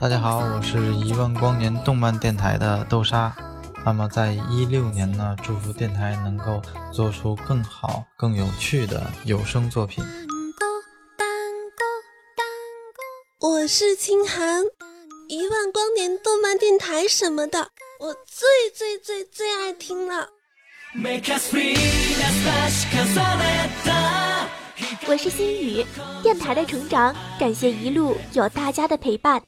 [0.00, 3.34] 大家好，我是一万光年动漫电台的豆沙。
[3.84, 6.60] 那么，在一六年呢，祝福电台能够
[6.92, 10.04] 做出更好、更有趣的有声作品。
[13.40, 14.62] 我是清寒，
[15.28, 17.70] 一万光年动漫电台什么的，
[18.00, 20.28] 我最最最最爱听了。
[25.10, 25.82] 我是心雨，
[26.22, 29.40] 电台的成长感谢一路有大家的陪伴。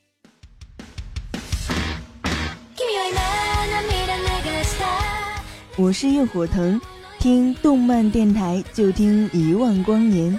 [5.76, 6.80] 我是叶火藤，
[7.18, 10.32] 听动漫电台就听一万光年。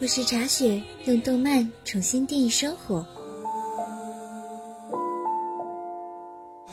[0.00, 3.04] 我是查雪，用动漫重新定义生活。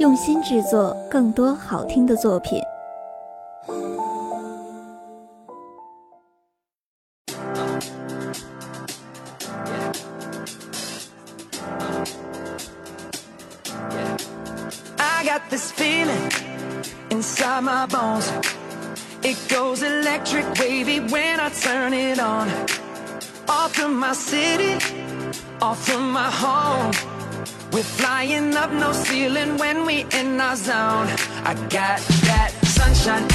[0.05, 2.61] 用心制作更多好听的作品。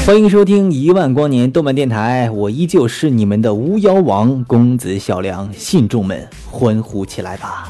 [0.06, 7.68] 欢迎收听一万光年动漫电台，我依旧是你们的巫妖王公子小梁，信众们欢呼起来吧！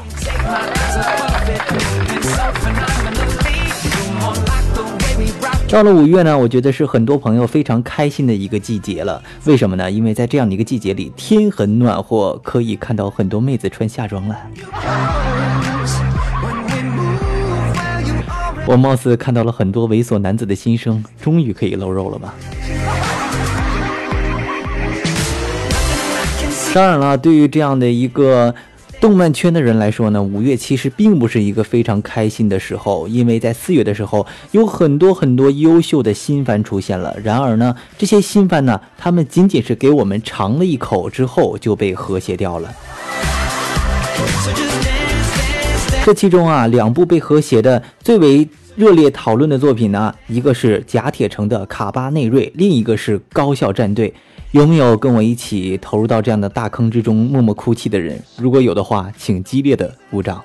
[5.69, 9.21] 到了五月呢，我觉得是很多朋友非常开心的一个季节了。
[9.43, 9.91] 为什么呢？
[9.91, 15.70] 因为在这样的一个季节里，天很暖和，可以看到很多妹子穿夏装了。
[18.67, 22.33] 我貌似看到了很多猥琐男子的心声，终于可以露肉了吧？
[26.73, 28.53] 当然了，对于这样的一个
[29.01, 37.15] 动漫圈的人来说呢，五月其实并不是一个非常开心的时候，因为在四月的时候，有很多很多优秀的新番出现了。
[37.23, 42.73] 然而呢，这些新番呢，他们仅仅是给我们尝了一口之后就被和谐掉了。
[46.03, 54.09] 这其中啊，两部被和谐的最为热烈讨论的作品呢，一个是贾铁城的《卡巴内瑞》，另一个是《高校战队》。
[54.49, 58.19] 有没有跟我一起投入到这样的大坑之中，默默哭泣的人？
[58.35, 60.43] 如果有的话，请激烈的鼓掌。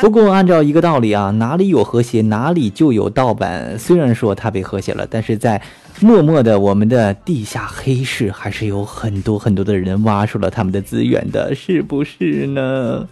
[0.00, 3.78] 不过，按照一个道理啊，哪里有和谐，哪里就有盗版。
[3.78, 5.60] 虽然说它被和谐了，但是在。
[6.00, 13.08] 默默的，我们的地下黑市还是有很多很多的人挖出了他们的资源的，是不是呢？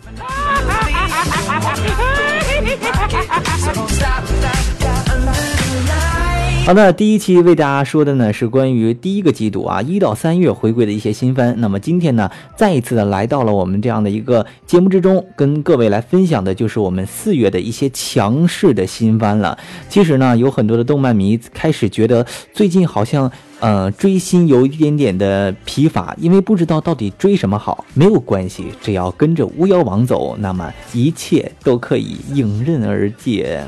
[6.66, 11.54] 好的，第一期为大家说的呢是关于第一个季度啊一到三月回归的一些新番。
[11.60, 19.56] 那么今天呢，再一次的来到了我们这样的一个节目之中，跟各位来分享的就是我们四月的一些强势的新番了。
[19.88, 27.84] 其实呢，有很多的动漫迷开始觉得最近好像，呃，追星有一点点的疲乏，因为不知道到底追什么好。
[27.94, 33.62] 没有关系，只要跟着巫妖王走，那么一切都可以迎刃而解。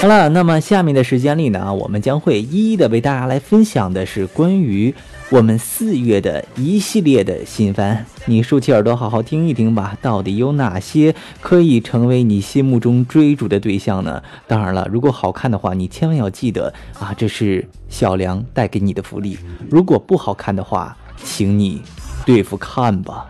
[0.00, 4.94] 好了，那么下面的时间里呢我们将会一一的为大家来分享的是关于
[5.30, 14.22] 我们四月的一系列的新番，你竖起耳朵好好听一听吧，到底有哪些可以成为你心目中追逐的对象呢？
[14.46, 19.34] 当然了，如果好看的话，你千万要记得啊，这是小梁带给你的福利；
[19.68, 21.82] 如果不好看的话，请你。
[22.24, 23.26] 对付看吧。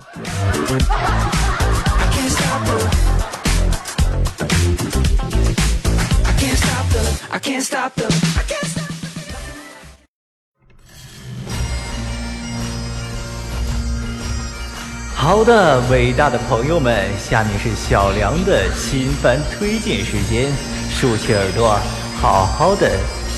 [15.16, 20.52] 好的，伟大的朋友们，下面是小梁的新番推荐时间，
[20.90, 21.78] 竖起耳朵，
[22.20, 22.90] 好好的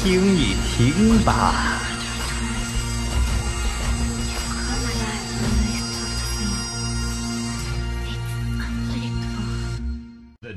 [0.02, 1.75] 听一听吧。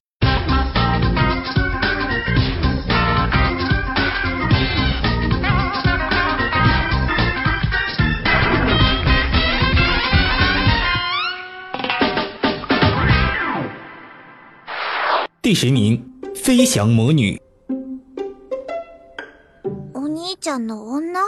[19.95, 21.21] お兄ちゃんの女？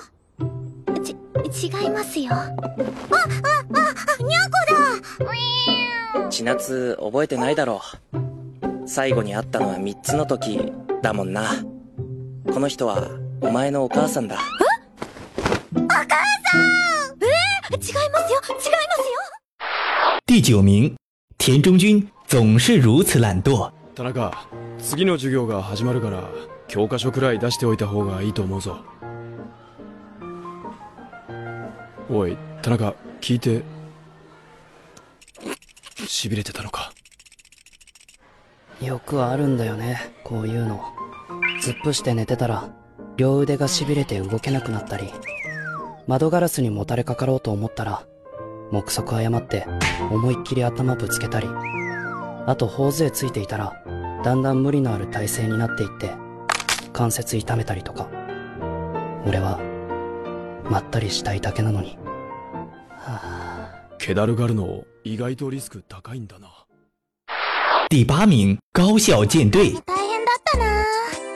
[1.52, 2.32] ち違いますよ。
[2.32, 2.44] ああ
[3.74, 3.87] あ。
[6.38, 7.80] 千夏覚えてないだろ
[8.12, 8.86] う。
[8.88, 10.70] 最後に会ったのは3つの時
[11.02, 11.50] だもんな。
[12.54, 13.08] この人は
[13.40, 14.36] お前のお母さんだ。
[15.74, 16.60] えお母さん
[17.24, 18.76] えー、違いますよ違いますよ
[20.28, 20.90] 第九名、
[21.38, 23.68] 田中君总是如此懒惰。
[23.96, 24.30] 田中、
[24.78, 26.22] 次の授業が始まるから、
[26.68, 28.78] 教科書くらい出しておいた方がいいと思うぞ。
[32.08, 33.60] おい、田中、聞いて
[36.08, 36.92] しびれてたのか
[38.82, 40.80] よくあるんだよねこういうの
[41.62, 42.70] 突っ伏して寝てたら
[43.18, 45.12] 両腕がしびれて動けなくなったり
[46.06, 48.06] 窓ガラスにもたれかかろうと思ったら
[48.70, 49.66] 目測誤って
[50.10, 51.48] 思いっきり頭ぶつけたり
[52.46, 53.82] あと頬杖ついていたら
[54.24, 56.12] だんだん無理のある体勢になっていって
[56.92, 58.08] 関節痛めたりとか
[59.26, 59.60] 俺は
[60.70, 61.98] まったりしたいだけなのに
[62.92, 66.48] あ気だるがるの意外とリスク高いんだな。
[67.90, 69.74] 第八名、高校舰队。
[69.86, 70.82] 大変だったな。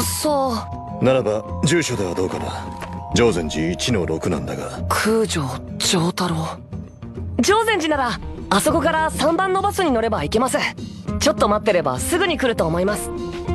[0.00, 2.66] さあ、ならば住所ではどうかな
[3.14, 5.44] 常禅寺1の6なんだが空城
[5.78, 6.46] 城太郎
[7.40, 8.18] 常禅寺なら
[8.50, 10.58] あそこから3番のバスに乗れば行けます
[11.20, 13.10] ちょっと待ってればすぐに来ると思います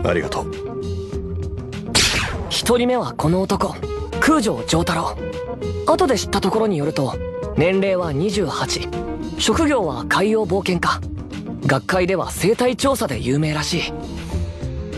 [0.06, 3.76] ありがとう1人目はこの男
[4.22, 5.18] 空城城太郎
[5.86, 7.16] 後で知ったところによると
[7.58, 11.02] 年齢は28職業は海洋冒険家
[11.66, 13.90] 学会では生態調査で有名らし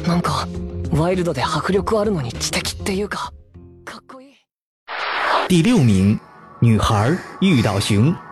[0.04, 0.48] いなんか
[0.98, 3.34] ワイルドで迫力あるのに知的っていうか
[3.84, 4.34] かっこいい
[5.50, 6.22] 第六名
[6.62, 8.18] 女孩遇到熊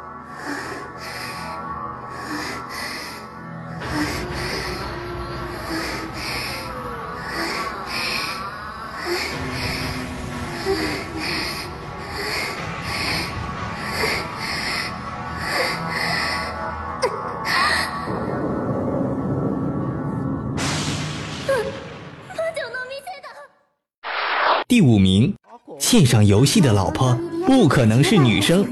[24.68, 25.34] 第五名，
[25.78, 28.64] 线上游戏的老婆不可能是女生。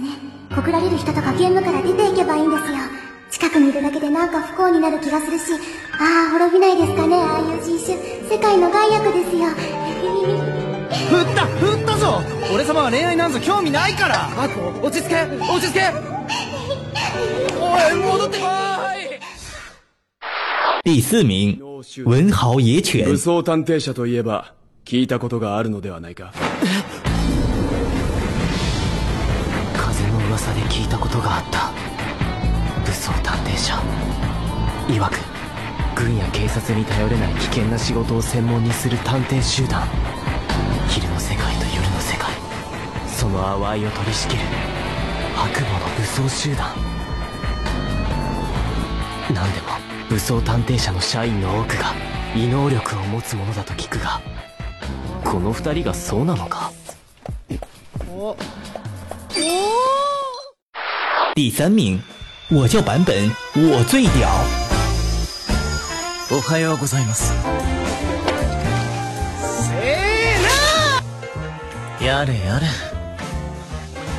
[20.84, 21.60] 第四名，
[22.06, 23.08] 文豪野犬。
[24.86, 26.34] 聞いたことがあるのではないか
[29.76, 31.72] 風の噂で聞いたことがあった
[32.82, 33.76] 武装探偵社
[34.94, 35.18] いわく
[35.96, 39.84] 軍や警察に頼れない危険な仕事を専門にする探偵集団
[40.90, 42.32] 昼の世界と夜の世界
[43.08, 44.42] その淡いを取り仕切る
[45.38, 46.68] 悪魔の武装集団
[49.34, 49.68] 何でも
[50.10, 51.94] 武装探偵社の社員の多くが
[52.36, 54.20] 異能力を持つものだと聞くが
[55.24, 56.72] この二人がそうなのか
[58.10, 58.38] おお
[61.36, 62.00] 第三名
[62.52, 63.14] 我叫版本
[63.56, 64.26] 我最屌
[66.36, 67.34] おはようございます
[69.70, 72.68] せーのやれやれ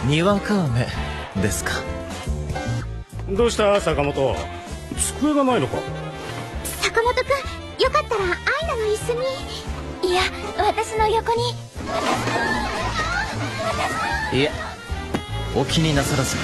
[0.08, 0.86] にわか雨
[1.42, 1.72] ですか
[3.30, 4.34] どうした坂本
[5.20, 5.76] 机がないのか
[6.80, 7.24] 坂本君
[7.84, 9.71] よかったら愛菜の椅子に
[10.12, 10.22] や
[10.58, 11.42] 私の横に
[14.32, 14.50] いや
[15.56, 16.36] お気になさらず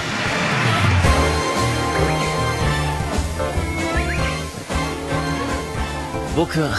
[6.37, 6.71] 僕は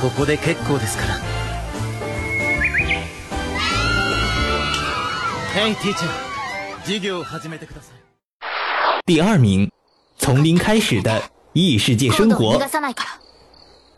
[0.00, 1.14] ここで結構ですから
[5.54, 7.96] ヘイティーチャー授業を始めてください
[9.18, 9.68] 第二名
[10.16, 11.20] 从零开始的
[11.54, 12.40] 异世界生活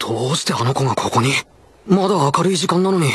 [0.00, 1.30] どうしてあの子がここに
[1.86, 3.10] まだ明るい時間なのに。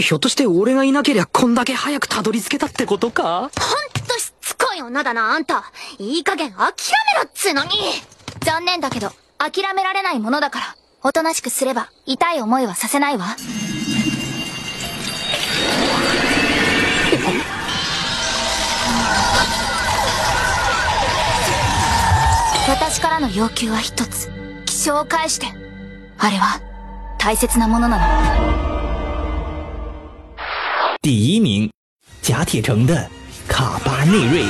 [0.00, 3.62] ひょっとして俺がいなけりゃこんだけ早くたどり着けたってことかほんと
[4.18, 5.64] しつこい女だな、あんた。
[5.98, 6.74] いい加減諦めろっ
[7.34, 7.70] つうのに。
[8.40, 10.66] 残念だけど、諦められないものだから、
[11.02, 13.36] おとなしくすれば痛い思いはさせないわ。
[22.66, 24.30] 私からの要求は一つ。
[24.64, 25.46] 気象を返して。
[26.18, 26.58] あれは
[27.26, 28.04] 大切なものなの
[31.02, 31.68] 第一名
[32.22, 33.08] 甲铁城的
[33.48, 34.44] 卡巴内瑞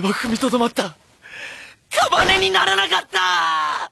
[0.00, 0.94] 我步履止まった。
[1.90, 3.90] カバネにならなかった。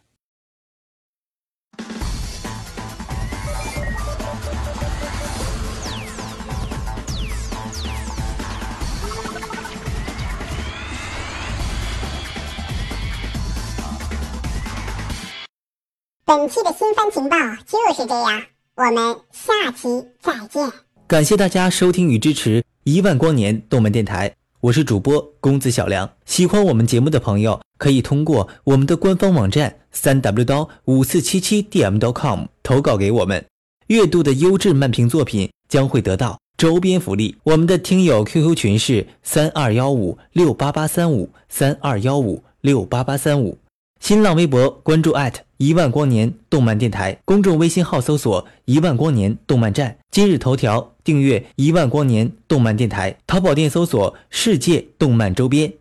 [16.27, 17.37] 本期的新番情报
[17.67, 18.43] 就是这样，
[18.77, 20.71] 我们下期再见。
[21.09, 24.33] 感谢大家收听与支持《一万光年》动漫电台。
[24.67, 33.45] 我是主播公子小梁，喜欢我们节目的朋友可以通过我们的官方网站三 w 刀五四七七 dm.com 投稿给我们，
[33.89, 37.37] 月度的优质漫评作品将会得到周边福利。
[37.45, 43.57] 我们的听友 QQ 群是三二幺五六八八三五三二幺五六八八三五。
[44.01, 45.13] 新浪微博关注
[45.57, 55.73] 一万光年动漫电台，公众微信号搜索“一万光年动漫站”，今日头条订阅“一万光年动漫电台”，淘宝店搜索“世界动漫周边”。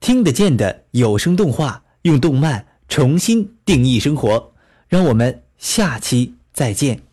[0.00, 4.52] 听得见的有声动画，用动漫重新定义生活。
[4.88, 7.07] 让我们下期再见。